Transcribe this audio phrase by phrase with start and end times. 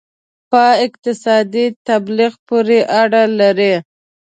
[0.51, 3.73] په اقتصادي تبلیغ پورې اړه لري.